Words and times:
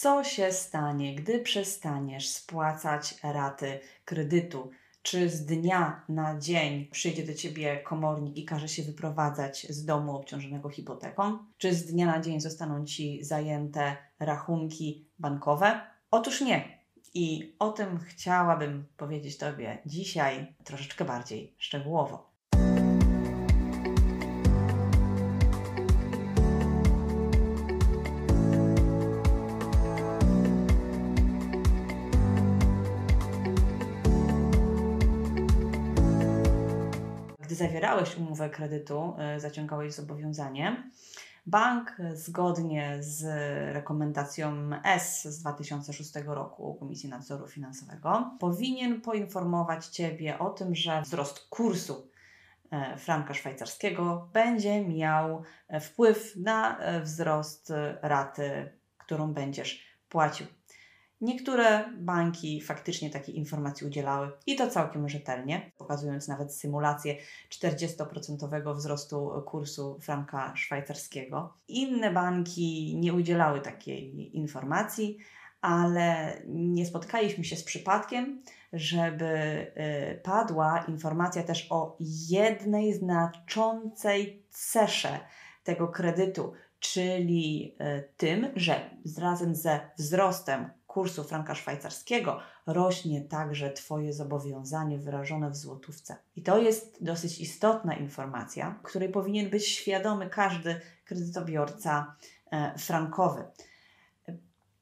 Co 0.00 0.24
się 0.24 0.52
stanie, 0.52 1.14
gdy 1.14 1.38
przestaniesz 1.38 2.28
spłacać 2.28 3.14
raty 3.22 3.80
kredytu? 4.04 4.70
Czy 5.02 5.30
z 5.30 5.46
dnia 5.46 6.04
na 6.08 6.38
dzień 6.38 6.86
przyjdzie 6.86 7.26
do 7.26 7.34
ciebie 7.34 7.76
komornik 7.76 8.36
i 8.36 8.44
każe 8.44 8.68
się 8.68 8.82
wyprowadzać 8.82 9.66
z 9.70 9.84
domu 9.84 10.16
obciążonego 10.16 10.68
hipoteką? 10.68 11.38
Czy 11.58 11.74
z 11.74 11.86
dnia 11.86 12.06
na 12.06 12.20
dzień 12.20 12.40
zostaną 12.40 12.84
ci 12.84 13.24
zajęte 13.24 13.96
rachunki 14.18 15.06
bankowe? 15.18 15.80
Otóż 16.10 16.40
nie. 16.40 16.78
I 17.14 17.56
o 17.58 17.72
tym 17.72 17.98
chciałabym 17.98 18.86
powiedzieć 18.96 19.38
Tobie 19.38 19.78
dzisiaj 19.86 20.54
troszeczkę 20.64 21.04
bardziej 21.04 21.54
szczegółowo. 21.58 22.27
Zawierałeś 37.58 38.16
umowę 38.16 38.50
kredytu, 38.50 39.14
y, 39.36 39.40
zaciągałeś 39.40 39.94
zobowiązanie, 39.94 40.90
Bank 41.48 41.96
zgodnie 42.14 42.96
z 43.00 43.24
rekomendacją 43.74 44.70
S 44.84 45.24
z 45.24 45.40
2006 45.40 46.12
roku 46.26 46.74
Komisji 46.74 47.08
Nadzoru 47.08 47.48
Finansowego 47.48 48.36
powinien 48.40 49.00
poinformować 49.00 49.86
Ciebie 49.86 50.38
o 50.38 50.50
tym, 50.50 50.74
że 50.74 51.02
wzrost 51.02 51.48
kursu 51.48 52.10
e, 52.70 52.96
franka 52.96 53.34
szwajcarskiego 53.34 54.28
będzie 54.32 54.88
miał 54.88 55.42
wpływ 55.80 56.36
na 56.36 56.78
wzrost 57.02 57.72
raty, 58.02 58.72
którą 58.98 59.32
będziesz 59.32 59.86
płacił. 60.08 60.46
Niektóre 61.20 61.92
banki 61.96 62.60
faktycznie 62.60 63.10
takiej 63.10 63.36
informacji 63.36 63.86
udzielały 63.86 64.30
i 64.46 64.56
to 64.56 64.70
całkiem 64.70 65.08
rzetelnie, 65.08 65.72
pokazując 65.78 66.28
nawet 66.28 66.54
symulację 66.54 67.16
40% 67.50 68.76
wzrostu 68.76 69.30
kursu 69.46 69.98
franka 70.00 70.56
szwajcarskiego. 70.56 71.54
Inne 71.68 72.12
banki 72.12 72.96
nie 72.96 73.12
udzielały 73.12 73.60
takiej 73.60 74.36
informacji, 74.36 75.18
ale 75.60 76.36
nie 76.46 76.86
spotkaliśmy 76.86 77.44
się 77.44 77.56
z 77.56 77.64
przypadkiem, 77.64 78.42
żeby 78.72 79.26
y, 80.14 80.20
padła 80.22 80.84
informacja 80.88 81.42
też 81.42 81.66
o 81.70 81.96
jednej 82.28 82.94
znaczącej 82.94 84.42
cesze 84.50 85.20
tego 85.64 85.88
kredytu, 85.88 86.52
czyli 86.78 87.76
y, 87.80 88.08
tym, 88.16 88.46
że 88.56 88.90
razem 89.18 89.54
ze 89.54 89.80
wzrostem 89.98 90.77
kursu 90.88 91.24
franka 91.24 91.54
szwajcarskiego 91.54 92.40
rośnie 92.66 93.20
także 93.20 93.70
Twoje 93.72 94.12
zobowiązanie 94.12 94.98
wyrażone 94.98 95.50
w 95.50 95.56
złotówce. 95.56 96.16
I 96.36 96.42
to 96.42 96.58
jest 96.58 97.04
dosyć 97.04 97.40
istotna 97.40 97.94
informacja, 97.94 98.78
której 98.82 99.08
powinien 99.08 99.50
być 99.50 99.66
świadomy 99.68 100.30
każdy 100.30 100.80
kredytobiorca 101.04 102.16
e, 102.50 102.78
frankowy. 102.78 103.44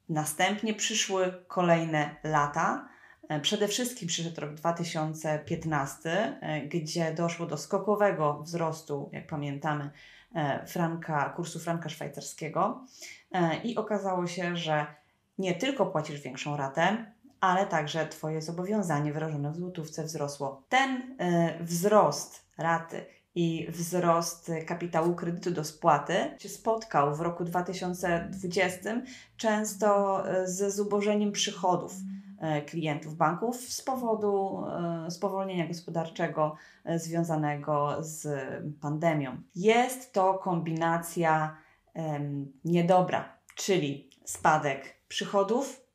Następnie 0.09 0.75
przyszły 0.75 1.45
kolejne 1.47 2.17
lata. 2.25 2.89
E, 3.29 3.41
przede 3.41 3.69
wszystkim 3.69 4.09
przyszedł 4.09 4.41
rok 4.41 4.55
2015, 4.55 6.39
e, 6.41 6.61
gdzie 6.61 7.15
doszło 7.15 7.47
do 7.47 7.59
skokowego 7.59 8.43
wzrostu, 8.43 9.11
jak 9.13 9.27
pamiętamy, 9.27 9.91
franka, 10.67 11.31
kursu 11.37 11.59
franka 11.59 11.89
szwajcarskiego 11.89 12.85
i 13.65 13.77
okazało 13.77 14.27
się, 14.27 14.57
że 14.57 14.87
nie 15.39 15.55
tylko 15.55 15.87
płacisz 15.87 16.21
większą 16.21 16.57
ratę, 16.57 17.13
ale 17.41 17.67
także 17.67 18.07
Twoje 18.07 18.43
zobowiązanie 18.43 19.13
wyrażone 19.13 19.53
w 19.53 19.57
złotówce 19.57 20.05
wzrosło. 20.05 20.63
Ten 20.69 21.17
y, 21.61 21.65
wzrost 21.65 22.47
raty 22.59 23.07
i 23.37 23.67
wzrost 23.71 24.51
kapitału 24.67 25.15
kredytu 25.15 25.51
do 25.51 25.65
spłaty 25.65 26.15
się 26.39 26.49
spotkał 26.49 27.15
w 27.15 27.21
roku 27.21 27.45
2020 27.45 29.03
często 29.37 30.23
e, 30.29 30.47
ze 30.47 30.71
zubożeniem 30.71 31.33
przychodów 31.33 31.95
e, 32.41 32.63
klientów 32.63 33.17
banków 33.17 33.57
z 33.57 33.83
powodu 33.83 34.65
spowolnienia 35.09 35.67
gospodarczego 35.67 36.57
związanego 36.97 37.97
z 38.01 38.29
pandemią. 38.81 39.43
Jest 39.55 40.13
to 40.13 40.35
kombinacja 40.35 41.57
niedobra, 42.65 43.39
czyli 43.55 44.11
spadek 44.25 44.96
przychodów 45.09 45.87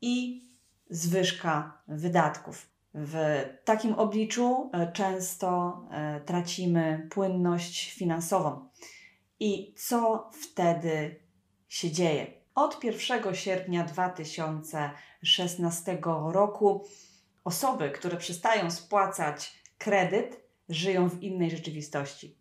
i 0.00 0.44
zwyżka 0.90 1.82
wydatków. 1.88 2.74
W 2.94 3.44
takim 3.64 3.94
obliczu 3.94 4.70
e, 4.72 4.92
często 4.92 5.80
e, 5.90 6.20
tracimy 6.20 7.08
płynność 7.10 7.94
finansową. 7.94 8.68
I 9.40 9.74
co 9.76 10.30
wtedy 10.42 11.20
się 11.68 11.90
dzieje? 11.90 12.26
Od 12.54 12.84
1 12.84 13.34
sierpnia 13.34 13.84
2016 13.84 15.98
roku 16.32 16.84
osoby, 17.44 17.90
które 17.90 18.16
przestają 18.16 18.70
spłacać 18.70 19.62
kredyt, 19.78 20.40
żyją 20.68 21.08
w 21.08 21.22
innej 21.22 21.50
rzeczywistości. 21.50 22.36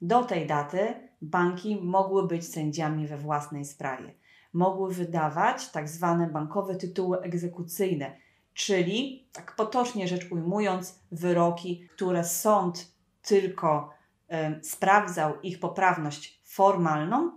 Do 0.00 0.24
tej 0.24 0.46
daty 0.46 1.08
banki 1.22 1.76
mogły 1.76 2.26
być 2.26 2.52
sędziami 2.52 3.06
we 3.06 3.16
własnej 3.16 3.64
sprawie 3.64 4.14
mogły 4.52 4.94
wydawać 4.94 5.68
tak 5.70 5.88
zwane 5.88 6.26
bankowe 6.26 6.76
tytuły 6.76 7.20
egzekucyjne, 7.20 8.16
czyli, 8.54 9.28
tak 9.32 9.56
potocznie 9.56 10.08
rzecz 10.08 10.32
ujmując, 10.32 10.98
wyroki, 11.12 11.88
które 11.94 12.24
sąd 12.24 12.92
tylko 13.22 13.90
y, 14.32 14.64
sprawdzał 14.64 15.40
ich 15.40 15.60
poprawność 15.60 16.40
formalną 16.44 17.32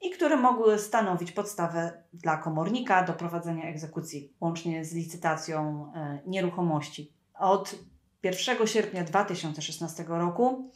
i 0.00 0.10
które 0.10 0.36
mogły 0.36 0.78
stanowić 0.78 1.32
podstawę 1.32 2.02
dla 2.12 2.36
komornika 2.36 3.02
do 3.02 3.12
prowadzenia 3.12 3.64
egzekucji, 3.64 4.32
łącznie 4.40 4.84
z 4.84 4.94
licytacją 4.94 5.92
y, 6.24 6.28
nieruchomości. 6.30 7.12
Od 7.38 7.74
1 8.22 8.66
sierpnia 8.66 9.04
2016 9.04 10.04
roku 10.08 10.70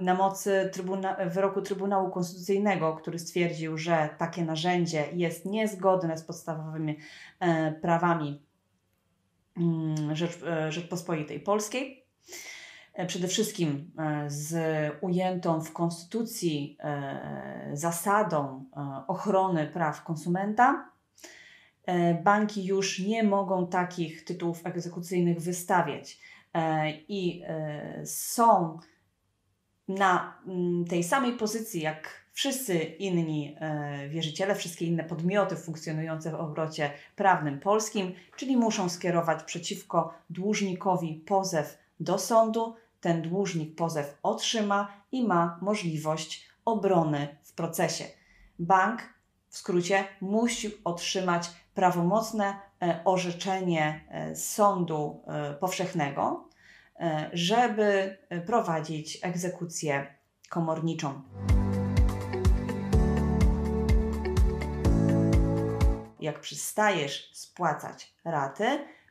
na 0.00 0.14
mocy 0.14 0.70
trybuna 0.72 1.16
wyroku 1.26 1.62
Trybunału 1.62 2.10
Konstytucyjnego, 2.10 2.94
który 2.94 3.18
stwierdził, 3.18 3.78
że 3.78 4.08
takie 4.18 4.44
narzędzie 4.44 5.04
jest 5.12 5.44
niezgodne 5.44 6.18
z 6.18 6.22
podstawowymi 6.22 6.98
e, 7.40 7.72
prawami 7.72 8.42
mm, 9.56 10.16
Rzecz, 10.16 10.42
e, 10.42 10.72
Rzeczpospolitej 10.72 11.40
Polskiej. 11.40 12.06
E, 12.94 13.06
przede 13.06 13.28
wszystkim 13.28 13.92
z 14.26 14.54
ujętą 15.00 15.60
w 15.60 15.72
Konstytucji 15.72 16.78
zasadą 17.72 18.64
ochrony 19.06 19.66
praw 19.66 20.04
konsumenta. 20.04 20.90
Banki 22.24 22.64
już 22.64 22.98
nie 22.98 23.22
mogą 23.22 23.66
takich 23.66 24.24
tytułów 24.24 24.66
egzekucyjnych 24.66 25.40
wystawiać 25.40 26.20
i 27.08 27.42
są 28.04 28.78
na 29.88 30.38
mm, 30.46 30.84
tej 30.84 31.04
samej 31.04 31.32
pozycji 31.32 31.80
jak 31.80 32.26
wszyscy 32.36 32.78
inni 32.78 33.56
e, 33.60 34.08
wierzyciele, 34.08 34.54
wszystkie 34.54 34.86
inne 34.86 35.04
podmioty 35.04 35.56
funkcjonujące 35.56 36.30
w 36.30 36.34
obrocie 36.34 36.90
prawnym 37.16 37.60
polskim, 37.60 38.12
czyli 38.36 38.56
muszą 38.56 38.88
skierować 38.88 39.42
przeciwko 39.42 40.14
dłużnikowi 40.30 41.14
pozew 41.14 41.78
do 42.00 42.18
sądu. 42.18 42.74
Ten 43.00 43.22
dłużnik 43.22 43.74
pozew 43.74 44.18
otrzyma 44.22 44.92
i 45.12 45.24
ma 45.24 45.58
możliwość 45.62 46.48
obrony 46.64 47.36
w 47.42 47.52
procesie. 47.52 48.04
Bank 48.58 49.02
w 49.48 49.56
skrócie 49.56 50.04
musi 50.20 50.70
otrzymać 50.84 51.50
prawomocne 51.74 52.54
e, 52.82 53.00
orzeczenie 53.04 54.04
e, 54.10 54.36
sądu 54.36 55.22
powszechnego, 55.60 56.45
żeby 57.32 58.16
prowadzić 58.46 59.18
egzekucję 59.22 60.14
komorniczą. 60.50 61.22
Jak 66.20 66.40
przystajesz 66.40 67.30
spłacać 67.32 68.14
raty, 68.24 68.64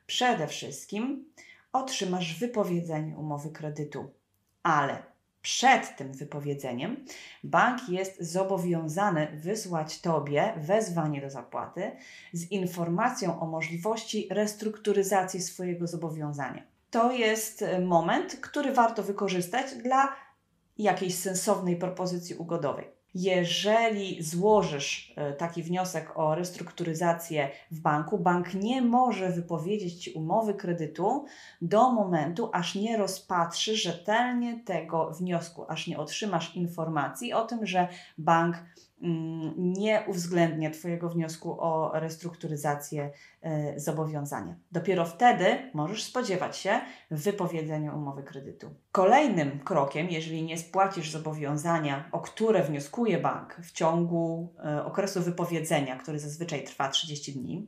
przede 0.05 0.47
wszystkim 0.47 1.25
otrzymasz 1.73 2.39
wypowiedzenie 2.39 3.17
umowy 3.17 3.49
kredytu, 3.49 4.13
ale 4.63 5.03
przed 5.41 5.97
tym 5.97 6.13
wypowiedzeniem 6.13 7.05
bank 7.43 7.89
jest 7.89 8.21
zobowiązany 8.21 9.27
wysłać 9.43 10.01
Tobie 10.01 10.53
wezwanie 10.57 11.21
do 11.21 11.29
zapłaty 11.29 11.91
z 12.33 12.51
informacją 12.51 13.39
o 13.39 13.45
możliwości 13.45 14.27
restrukturyzacji 14.31 15.41
swojego 15.41 15.87
zobowiązania 15.87 16.74
to 16.89 17.11
jest 17.11 17.61
e, 17.61 17.79
moment, 17.79 18.35
który 18.35 18.73
warto 18.73 19.03
wykorzystać 19.03 19.73
dla 19.75 20.15
jakiejś 20.77 21.15
sensownej 21.15 21.77
propozycji 21.77 22.35
ugodowej. 22.35 22.95
Jeżeli 23.15 24.23
złożysz 24.23 25.13
e, 25.15 25.33
taki 25.33 25.63
wniosek 25.63 26.17
o 26.17 26.35
restrukturyzację 26.35 27.49
w 27.71 27.79
banku, 27.79 28.17
bank 28.17 28.53
nie 28.53 28.81
może 28.81 29.29
wypowiedzieć 29.29 30.03
ci 30.03 30.11
umowy 30.11 30.53
kredytu 30.53 31.25
do 31.61 31.91
momentu, 31.91 32.49
aż 32.53 32.75
nie 32.75 32.97
rozpatrzy 32.97 33.75
rzetelnie 33.75 34.59
tego 34.65 35.11
wniosku, 35.11 35.65
aż 35.67 35.87
nie 35.87 35.97
otrzymasz 35.97 36.55
informacji 36.55 37.33
o 37.33 37.45
tym, 37.45 37.65
że 37.65 37.87
bank 38.17 38.55
nie 39.57 40.03
uwzględnia 40.07 40.71
Twojego 40.71 41.09
wniosku 41.09 41.61
o 41.61 41.91
restrukturyzację 41.93 43.11
e, 43.41 43.79
zobowiązania. 43.79 44.55
Dopiero 44.71 45.05
wtedy 45.05 45.71
możesz 45.73 46.03
spodziewać 46.03 46.57
się 46.57 46.81
wypowiedzenia 47.11 47.93
umowy 47.93 48.23
kredytu. 48.23 48.69
Kolejnym 48.91 49.59
krokiem, 49.59 50.09
jeżeli 50.09 50.43
nie 50.43 50.57
spłacisz 50.57 51.11
zobowiązania, 51.11 52.09
o 52.11 52.19
które 52.19 52.63
wnioskuje 52.63 53.17
bank 53.17 53.55
w 53.63 53.71
ciągu 53.71 54.53
e, 54.65 54.85
okresu 54.85 55.21
wypowiedzenia, 55.21 55.95
który 55.95 56.19
zazwyczaj 56.19 56.63
trwa 56.63 56.89
30 56.89 57.33
dni, 57.33 57.67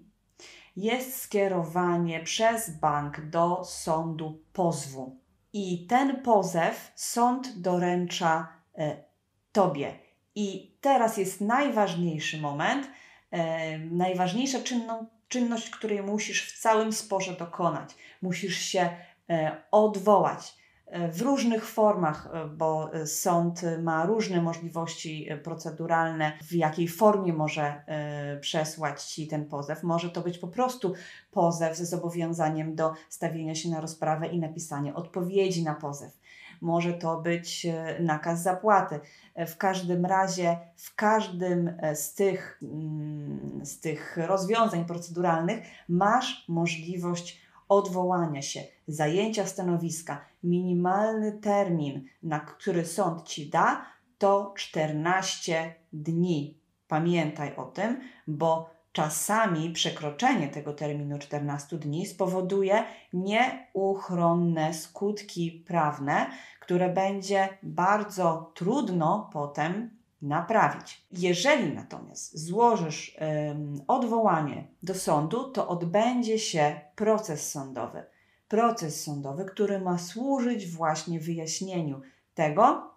jest 0.75 1.21
skierowanie 1.21 2.23
przez 2.23 2.69
bank 2.69 3.29
do 3.29 3.63
sądu 3.63 4.41
pozwu. 4.53 5.19
I 5.53 5.87
ten 5.87 6.21
pozew 6.21 6.91
sąd 6.95 7.61
doręcza 7.61 8.47
e, 8.77 9.07
Tobie. 9.51 10.06
I 10.39 10.71
teraz 10.81 11.17
jest 11.17 11.41
najważniejszy 11.41 12.41
moment, 12.41 12.87
e, 13.31 13.79
najważniejsza 13.79 14.59
czynno, 14.59 15.05
czynność, 15.27 15.69
której 15.69 16.03
musisz 16.03 16.53
w 16.53 16.59
całym 16.59 16.93
sporze 16.93 17.33
dokonać. 17.33 17.95
Musisz 18.21 18.57
się 18.57 18.89
e, 19.29 19.57
odwołać 19.71 20.55
e, 20.85 21.11
w 21.11 21.21
różnych 21.21 21.65
formach, 21.65 22.29
e, 22.33 22.45
bo 22.45 22.91
sąd 23.05 23.61
ma 23.81 24.05
różne 24.05 24.41
możliwości 24.41 25.29
e, 25.29 25.37
proceduralne, 25.37 26.37
w 26.41 26.53
jakiej 26.53 26.87
formie 26.87 27.33
może 27.33 27.63
e, 27.63 28.39
przesłać 28.39 29.03
ci 29.03 29.27
ten 29.27 29.45
pozew. 29.45 29.83
Może 29.83 30.09
to 30.09 30.21
być 30.21 30.37
po 30.37 30.47
prostu 30.47 30.93
pozew 31.31 31.77
ze 31.77 31.85
zobowiązaniem 31.85 32.75
do 32.75 32.93
stawienia 33.09 33.55
się 33.55 33.69
na 33.69 33.81
rozprawę 33.81 34.27
i 34.27 34.39
napisania 34.39 34.95
odpowiedzi 34.95 35.63
na 35.63 35.75
pozew 35.75 36.17
może 36.61 36.93
to 36.93 37.21
być 37.21 37.65
e, 37.65 37.97
nakaz 37.99 38.41
zapłaty. 38.41 38.99
E, 39.35 39.45
w 39.45 39.57
każdym 39.57 40.05
razie, 40.05 40.57
w 40.75 40.95
każdym 40.95 41.73
e, 41.79 41.95
z 41.95 42.13
tych, 42.13 42.59
mm, 42.63 43.65
z 43.65 43.79
tych 43.79 44.17
rozwiązań 44.17 44.85
proceduralnych 44.85 45.59
masz 45.89 46.45
możliwość 46.47 47.41
odwołania 47.69 48.41
się, 48.41 48.61
zajęcia 48.87 49.45
stanowiska. 49.45 50.25
Minimalny 50.43 51.31
termin, 51.31 52.05
na 52.23 52.39
który 52.39 52.85
sąd 52.85 53.23
ci 53.23 53.49
da, 53.49 53.85
to 54.17 54.53
14 54.57 55.75
dni. 55.93 56.57
Pamiętaj 56.87 57.55
o 57.55 57.65
tym, 57.65 58.01
bo 58.27 58.76
Czasami 58.97 59.69
przekroczenie 59.69 60.47
tego 60.47 60.73
terminu 60.73 61.19
14 61.19 61.77
dni 61.77 62.05
spowoduje 62.05 62.83
nieuchronne 63.13 64.73
skutki 64.73 65.51
prawne, 65.67 66.25
które 66.59 66.89
będzie 66.89 67.49
bardzo 67.63 68.51
trudno 68.55 69.29
potem 69.33 69.97
naprawić. 70.21 71.07
Jeżeli 71.11 71.73
natomiast 71.73 72.37
złożysz 72.37 73.17
ym, 73.51 73.81
odwołanie 73.87 74.67
do 74.83 74.95
sądu, 74.95 75.51
to 75.51 75.67
odbędzie 75.67 76.39
się 76.39 76.81
proces 76.95 77.51
sądowy. 77.51 78.03
Proces 78.47 79.03
sądowy, 79.03 79.45
który 79.45 79.79
ma 79.79 79.97
służyć 79.97 80.67
właśnie 80.67 81.19
wyjaśnieniu 81.19 82.01
tego, 82.33 82.91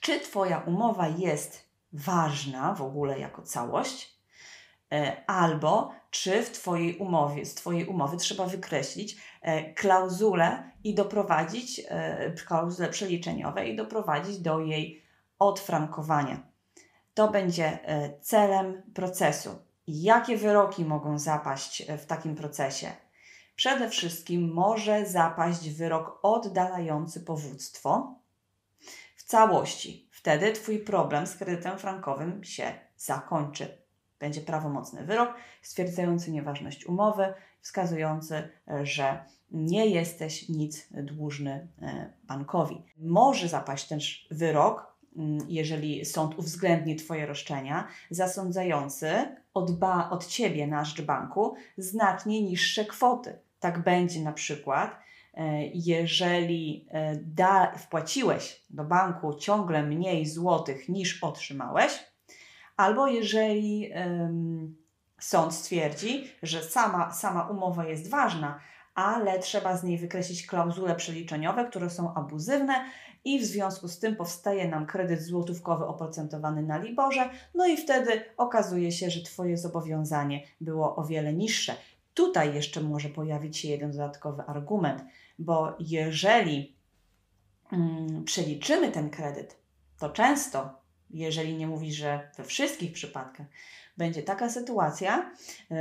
czy 0.00 0.20
Twoja 0.20 0.58
umowa 0.58 1.08
jest 1.08 1.68
ważna 1.92 2.74
w 2.74 2.82
ogóle 2.82 3.18
jako 3.18 3.42
całość, 3.42 4.13
albo 5.26 5.92
czy 6.10 6.42
w 6.42 6.50
Twojej 6.50 6.98
umowie, 6.98 7.46
z 7.46 7.54
Twojej 7.54 7.86
umowy 7.86 8.16
trzeba 8.16 8.46
wykreślić 8.46 9.16
e, 9.42 9.72
klauzulę 9.72 10.70
i 10.84 10.94
doprowadzić, 10.94 11.80
e, 11.88 12.32
klauzule 12.46 12.88
przeliczeniowe 12.88 13.68
i 13.68 13.76
doprowadzić 13.76 14.38
do 14.38 14.60
jej 14.60 15.02
odfrankowania. 15.38 16.42
To 17.14 17.28
będzie 17.28 17.78
celem 18.20 18.82
procesu. 18.94 19.50
Jakie 19.86 20.36
wyroki 20.36 20.84
mogą 20.84 21.18
zapaść 21.18 21.86
w 21.98 22.06
takim 22.06 22.34
procesie? 22.34 22.90
Przede 23.56 23.88
wszystkim 23.88 24.52
może 24.52 25.06
zapaść 25.06 25.70
wyrok 25.70 26.18
oddalający 26.22 27.20
powództwo 27.20 28.18
w 29.16 29.22
całości. 29.22 30.08
Wtedy 30.10 30.52
Twój 30.52 30.78
problem 30.78 31.26
z 31.26 31.36
kredytem 31.36 31.78
frankowym 31.78 32.44
się 32.44 32.72
zakończy 32.96 33.83
będzie 34.24 34.40
prawomocny 34.40 35.04
wyrok 35.04 35.34
stwierdzający 35.62 36.32
nieważność 36.32 36.86
umowy, 36.86 37.34
wskazujący, 37.60 38.48
że 38.82 39.24
nie 39.50 39.86
jesteś 39.86 40.48
nic 40.48 40.88
dłużny 40.90 41.68
e, 41.82 42.12
bankowi. 42.24 42.82
Może 42.98 43.48
zapaść 43.48 43.88
też 43.88 44.28
wyrok, 44.30 44.96
mm, 45.16 45.38
jeżeli 45.48 46.04
sąd 46.04 46.38
uwzględni 46.38 46.96
Twoje 46.96 47.26
roszczenia, 47.26 47.88
zasądzający 48.10 49.36
odba 49.54 50.10
od 50.10 50.26
Ciebie 50.26 50.66
na 50.66 50.84
rzecz 50.84 51.02
banku 51.02 51.54
znacznie 51.78 52.42
niższe 52.42 52.84
kwoty. 52.84 53.38
Tak 53.60 53.82
będzie 53.82 54.20
na 54.20 54.32
przykład, 54.32 54.96
e, 55.34 55.66
jeżeli 55.66 56.86
e, 56.90 57.16
da, 57.16 57.72
wpłaciłeś 57.76 58.64
do 58.70 58.84
banku 58.84 59.34
ciągle 59.34 59.82
mniej 59.82 60.26
złotych 60.26 60.88
niż 60.88 61.24
otrzymałeś, 61.24 62.13
albo 62.76 63.06
jeżeli 63.06 63.90
um, 63.94 64.76
sąd 65.18 65.54
stwierdzi, 65.54 66.30
że 66.42 66.62
sama, 66.62 67.12
sama 67.12 67.48
umowa 67.48 67.84
jest 67.84 68.10
ważna, 68.10 68.60
ale 68.94 69.38
trzeba 69.38 69.76
z 69.76 69.84
niej 69.84 69.98
wykreślić 69.98 70.46
klauzule 70.46 70.94
przeliczeniowe, 70.94 71.64
które 71.64 71.90
są 71.90 72.14
abuzywne 72.14 72.84
i 73.24 73.40
w 73.40 73.44
związku 73.44 73.88
z 73.88 73.98
tym 73.98 74.16
powstaje 74.16 74.68
nam 74.68 74.86
kredyt 74.86 75.22
złotówkowy 75.22 75.86
oprocentowany 75.86 76.62
na 76.62 76.78
Liborze, 76.78 77.30
no 77.54 77.66
i 77.66 77.76
wtedy 77.76 78.24
okazuje 78.36 78.92
się, 78.92 79.10
że 79.10 79.22
Twoje 79.22 79.58
zobowiązanie 79.58 80.42
było 80.60 80.96
o 80.96 81.04
wiele 81.04 81.32
niższe. 81.32 81.76
Tutaj 82.14 82.54
jeszcze 82.54 82.80
może 82.80 83.08
pojawić 83.08 83.58
się 83.58 83.68
jeden 83.68 83.90
dodatkowy 83.90 84.42
argument, 84.42 85.04
bo 85.38 85.76
jeżeli 85.80 86.76
mm, 87.72 88.24
przeliczymy 88.24 88.92
ten 88.92 89.10
kredyt, 89.10 89.56
to 89.98 90.10
często 90.10 90.83
jeżeli 91.18 91.56
nie 91.56 91.66
mówi, 91.66 91.92
że 91.92 92.30
we 92.36 92.44
wszystkich 92.44 92.92
przypadkach, 92.92 93.46
będzie 93.96 94.22
taka 94.22 94.48
sytuacja, 94.48 95.30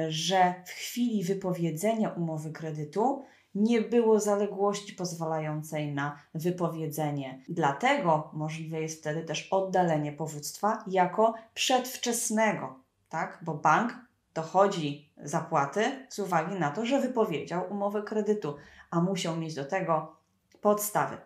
że 0.09 0.53
w 0.65 0.69
chwili 0.69 1.23
wypowiedzenia 1.23 2.09
umowy 2.09 2.51
kredytu 2.51 3.25
nie 3.55 3.81
było 3.81 4.19
zaległości 4.19 4.93
pozwalającej 4.93 5.93
na 5.93 6.19
wypowiedzenie. 6.33 7.39
Dlatego 7.49 8.29
możliwe 8.33 8.81
jest 8.81 8.99
wtedy 8.99 9.23
też 9.23 9.47
oddalenie 9.51 10.11
powództwa 10.11 10.83
jako 10.87 11.33
przedwczesnego, 11.53 12.79
tak? 13.09 13.39
bo 13.41 13.53
bank 13.53 13.95
dochodzi 14.33 15.09
zapłaty 15.17 16.07
z 16.09 16.19
uwagi 16.19 16.55
na 16.55 16.71
to, 16.71 16.85
że 16.85 17.01
wypowiedział 17.01 17.71
umowę 17.71 18.03
kredytu, 18.03 18.55
a 18.91 19.01
musiał 19.01 19.37
mieć 19.37 19.53
do 19.55 19.65
tego 19.65 20.15
podstawy. 20.61 21.17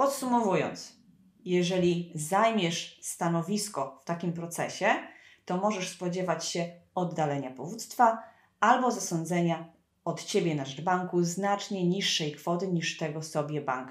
Podsumowując, 0.00 0.96
jeżeli 1.44 2.12
zajmiesz 2.14 2.98
stanowisko 3.02 3.98
w 4.02 4.04
takim 4.04 4.32
procesie, 4.32 4.86
to 5.44 5.56
możesz 5.56 5.88
spodziewać 5.88 6.44
się 6.46 6.72
oddalenia 6.94 7.50
powództwa 7.50 8.22
albo 8.60 8.90
zasądzenia 8.90 9.72
od 10.04 10.24
ciebie 10.24 10.54
na 10.54 10.64
rzecz 10.64 10.80
banku 10.80 11.22
znacznie 11.22 11.88
niższej 11.88 12.32
kwoty 12.32 12.68
niż 12.68 12.98
tego 12.98 13.22
sobie 13.22 13.60
bank 13.60 13.90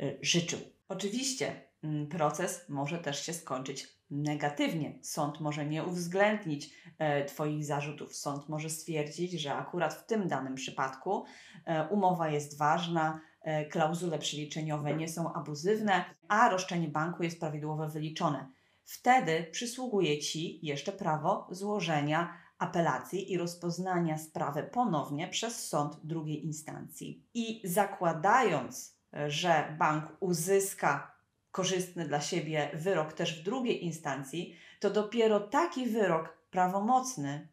y, 0.00 0.18
życzył. 0.22 0.58
Oczywiście 0.88 1.62
mm, 1.84 2.06
proces 2.06 2.68
może 2.68 2.98
też 2.98 3.26
się 3.26 3.32
skończyć 3.32 3.88
negatywnie. 4.10 4.98
Sąd 5.02 5.40
może 5.40 5.66
nie 5.66 5.84
uwzględnić 5.84 6.74
e, 6.98 7.24
Twoich 7.24 7.64
zarzutów. 7.64 8.16
Sąd 8.16 8.48
może 8.48 8.70
stwierdzić, 8.70 9.32
że 9.32 9.54
akurat 9.54 9.94
w 9.94 10.06
tym 10.06 10.28
danym 10.28 10.54
przypadku 10.54 11.24
e, 11.64 11.88
umowa 11.88 12.28
jest 12.28 12.58
ważna, 12.58 13.20
klauzule 13.70 14.18
przeliczeniowe 14.18 14.94
nie 14.94 15.08
są 15.08 15.32
abuzywne, 15.32 16.04
a 16.28 16.48
roszczenie 16.48 16.88
banku 16.88 17.22
jest 17.22 17.40
prawidłowo 17.40 17.88
wyliczone. 17.88 18.48
Wtedy 18.84 19.46
przysługuje 19.52 20.18
Ci 20.18 20.66
jeszcze 20.66 20.92
prawo 20.92 21.48
złożenia 21.50 22.34
apelacji 22.58 23.32
i 23.32 23.38
rozpoznania 23.38 24.18
sprawy 24.18 24.62
ponownie 24.62 25.28
przez 25.28 25.68
sąd 25.68 25.96
drugiej 26.04 26.44
instancji. 26.44 27.26
I 27.34 27.60
zakładając, 27.64 28.96
że 29.26 29.76
bank 29.78 30.16
uzyska 30.20 31.14
korzystny 31.50 32.08
dla 32.08 32.20
siebie 32.20 32.70
wyrok 32.74 33.12
też 33.12 33.40
w 33.40 33.44
drugiej 33.44 33.84
instancji, 33.84 34.56
to 34.80 34.90
dopiero 34.90 35.40
taki 35.40 35.86
wyrok 35.86 36.38
prawomocny 36.50 37.48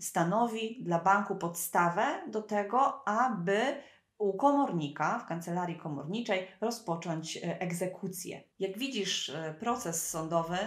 stanowi 0.00 0.84
dla 0.84 0.98
banku 0.98 1.36
podstawę 1.36 2.22
do 2.30 2.42
tego, 2.42 3.08
aby 3.08 3.82
u 4.18 4.36
komornika, 4.36 5.18
w 5.18 5.26
kancelarii 5.26 5.76
komorniczej, 5.76 6.46
rozpocząć 6.60 7.36
e, 7.36 7.60
egzekucję. 7.60 8.42
Jak 8.58 8.78
widzisz, 8.78 9.30
e, 9.30 9.54
proces 9.60 10.08
sądowy 10.08 10.58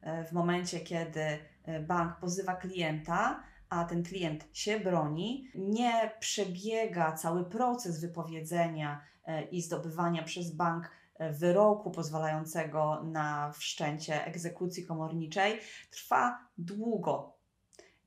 e, 0.00 0.24
w 0.24 0.32
momencie, 0.32 0.80
kiedy 0.80 1.20
bank 1.86 2.16
pozywa 2.20 2.54
klienta, 2.54 3.42
a 3.68 3.84
ten 3.84 4.02
klient 4.02 4.48
się 4.52 4.80
broni, 4.80 5.48
nie 5.54 6.10
przebiega 6.20 7.12
cały 7.12 7.44
proces 7.44 8.00
wypowiedzenia 8.00 9.00
i 9.50 9.62
zdobywania 9.62 10.22
przez 10.22 10.56
bank 10.56 10.90
wyroku 11.30 11.90
pozwalającego 11.90 13.02
na 13.04 13.52
wszczęcie 13.52 14.24
egzekucji 14.24 14.86
komorniczej, 14.86 15.60
trwa 15.90 16.38
długo. 16.58 17.37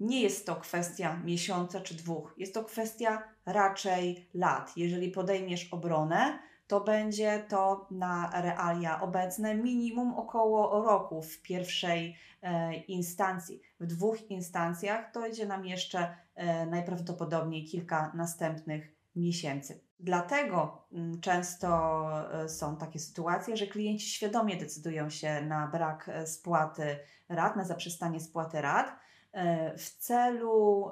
Nie 0.01 0.22
jest 0.22 0.46
to 0.46 0.55
kwestia 0.55 1.17
miesiąca 1.24 1.81
czy 1.81 1.96
dwóch, 1.96 2.34
jest 2.38 2.53
to 2.53 2.63
kwestia 2.63 3.24
raczej 3.46 4.29
lat. 4.34 4.77
Jeżeli 4.77 5.12
podejmiesz 5.12 5.74
obronę, 5.74 6.39
to 6.67 6.81
będzie 6.81 7.46
to 7.50 7.88
na 7.91 8.41
realia 8.41 9.01
obecne 9.01 9.55
minimum 9.55 10.13
około 10.13 10.84
roku 10.84 11.22
w 11.22 11.41
pierwszej 11.41 12.15
e, 12.41 12.74
instancji. 12.74 13.62
W 13.79 13.86
dwóch 13.86 14.31
instancjach 14.31 15.12
to 15.12 15.27
idzie 15.27 15.46
nam 15.46 15.65
jeszcze 15.65 16.15
e, 16.36 16.65
najprawdopodobniej 16.65 17.65
kilka 17.65 18.12
następnych 18.15 18.96
miesięcy. 19.15 19.81
Dlatego 20.00 20.86
mm, 20.93 21.22
często 21.22 22.01
e, 22.43 22.50
są 22.50 22.77
takie 22.77 23.00
sytuacje, 23.00 23.58
że 23.58 23.67
klienci 23.67 24.10
świadomie 24.10 24.58
decydują 24.58 25.10
się 25.10 25.41
na 25.41 25.67
brak 25.67 26.10
e, 26.10 26.27
spłaty 26.27 27.00
rat, 27.29 27.55
na 27.55 27.63
zaprzestanie 27.63 28.20
spłaty 28.20 28.62
rat 28.62 29.01
w 29.77 29.89
celu 29.97 30.91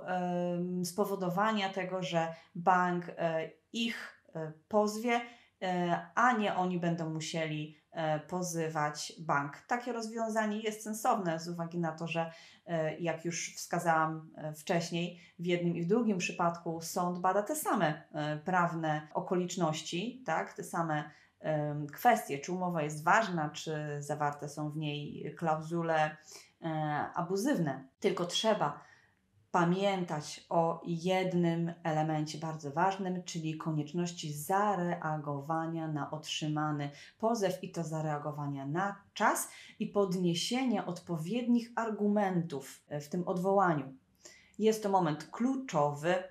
spowodowania 0.84 1.70
tego, 1.70 2.04
że 2.04 2.36
bank 2.56 3.06
e, 3.10 3.50
ich 3.74 4.24
e, 4.36 4.52
pozwie, 4.68 5.22
a 6.16 6.34
nie 6.34 6.56
oni 6.56 6.80
będą 6.80 7.10
musieli 7.10 7.80
pozywać 8.28 9.14
bank. 9.20 9.58
Takie 9.68 9.94
rozwiązanie 9.94 10.60
jest 10.60 10.84
sensowne 10.84 11.40
z 11.40 11.50
uwagi 11.50 11.80
na 11.80 11.92
to, 11.92 12.08
że 12.08 12.32
jak 13.00 13.26
już 13.26 13.56
wskazałam 13.56 14.30
wcześniej, 14.58 15.20
w 15.40 15.46
jednym 15.46 15.76
i 15.76 15.82
w 15.82 15.88
drugim 15.88 16.18
przypadku 16.18 16.82
sąd 16.82 17.20
bada 17.20 17.44
te 17.44 17.56
same 17.56 18.04
prawne 18.46 19.08
okoliczności, 19.14 20.24
tak, 20.26 20.54
te 20.54 20.64
same 20.64 21.12
kwestie, 21.94 22.40
czy 22.40 22.52
umowa 22.52 22.82
jest 22.82 23.04
ważna, 23.04 23.50
czy 23.50 23.98
zawarte 24.00 24.50
są 24.50 24.70
w 24.70 24.78
niej 24.78 25.36
klauzule 25.38 26.18
E, 26.18 26.49
abuzywne. 27.16 27.88
Tylko 28.00 28.26
trzeba 28.26 28.90
pamiętać 29.52 30.46
o 30.50 30.82
jednym 30.86 31.74
elemencie 31.84 32.38
bardzo 32.38 32.72
ważnym, 32.72 33.24
czyli 33.24 33.58
konieczności 33.58 34.34
zareagowania 34.34 35.88
na 35.88 36.12
otrzymany 36.12 36.90
pozew 37.18 37.64
i 37.64 37.72
to 37.72 37.84
zareagowania 37.84 38.66
na 38.66 38.96
czas 39.14 39.50
i 39.80 39.88
podniesienia 39.88 40.86
odpowiednich 40.86 41.72
argumentów 41.76 42.82
w 43.02 43.08
tym 43.08 43.28
odwołaniu. 43.28 43.94
Jest 44.60 44.84
to 44.84 44.90
moment 44.90 45.28
kluczowy, 45.32 46.24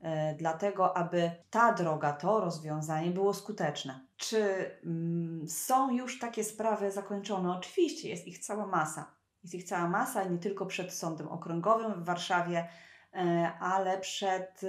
e, 0.00 0.34
dlatego 0.34 0.96
aby 0.96 1.30
ta 1.50 1.72
droga, 1.72 2.12
to 2.12 2.40
rozwiązanie 2.40 3.10
było 3.10 3.34
skuteczne. 3.34 4.00
Czy 4.16 4.70
mm, 4.84 5.48
są 5.48 5.90
już 5.90 6.18
takie 6.18 6.44
sprawy 6.44 6.90
zakończone? 6.90 7.52
Oczywiście, 7.52 8.08
jest 8.08 8.26
ich 8.26 8.38
cała 8.38 8.66
masa. 8.66 9.16
Jest 9.42 9.54
ich 9.54 9.64
cała 9.64 9.88
masa, 9.88 10.24
nie 10.24 10.38
tylko 10.38 10.66
przed 10.66 10.92
Sądem 10.92 11.28
Okręgowym 11.28 11.94
w 11.94 12.04
Warszawie, 12.04 12.68
e, 13.14 13.52
ale 13.60 13.98
przed 13.98 14.60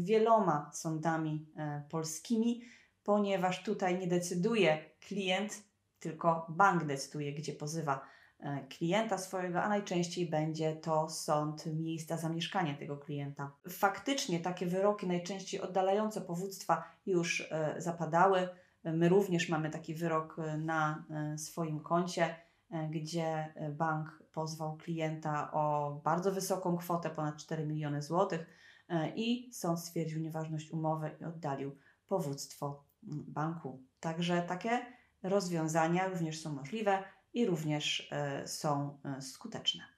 wieloma 0.00 0.70
sądami 0.74 1.46
e, 1.56 1.82
polskimi, 1.90 2.62
ponieważ 3.04 3.62
tutaj 3.62 3.98
nie 3.98 4.06
decyduje 4.06 4.78
klient, 5.08 5.62
tylko 6.00 6.46
bank 6.48 6.84
decyduje, 6.84 7.32
gdzie 7.32 7.52
pozywa 7.52 8.00
e, 8.40 8.66
klienta 8.68 9.18
swojego, 9.18 9.62
a 9.62 9.68
najczęściej 9.68 10.26
będzie 10.26 10.76
to 10.76 11.08
sąd 11.10 11.66
miejsca 11.66 12.16
zamieszkania 12.16 12.74
tego 12.74 12.96
klienta. 12.96 13.52
Faktycznie 13.68 14.40
takie 14.40 14.66
wyroki, 14.66 15.06
najczęściej 15.06 15.60
oddalające 15.60 16.20
powództwa, 16.20 16.84
już 17.06 17.48
zapadały. 17.78 18.48
My 18.84 19.08
również 19.08 19.48
mamy 19.48 19.70
taki 19.70 19.94
wyrok 19.94 20.36
na 20.58 21.04
swoim 21.36 21.80
koncie 21.80 22.34
E, 22.34 22.47
gdzie 22.90 23.26
e, 23.54 23.70
bank 23.70 24.22
pozwał 24.32 24.76
klienta 24.76 25.52
o 25.52 25.94
bardzo 26.04 26.32
wysoką 26.32 26.76
kwotę, 26.76 27.10
ponad 27.10 27.36
4 27.36 27.66
miliony 27.66 28.02
złotych, 28.02 28.46
e, 28.88 29.12
i 29.16 29.52
sąd 29.52 29.80
stwierdził 29.80 30.20
nieważność 30.20 30.70
umowy 30.70 31.10
i 31.20 31.24
oddalił 31.24 31.76
powództwo 32.06 32.84
banku. 33.02 33.82
Także 34.00 34.42
takie 34.42 34.86
rozwiązania 35.22 36.08
również 36.08 36.40
są 36.40 36.52
możliwe 36.52 37.04
i 37.32 37.46
również 37.46 38.10
są 38.46 38.98
skuteczne. 39.20 39.97